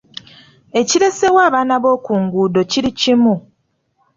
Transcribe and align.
Ekireeseewo 0.79 1.39
abaana 1.47 1.75
b’oku 1.83 2.13
nguudo 2.23 2.61
kiri 2.71 2.89
kimu. 2.99 3.33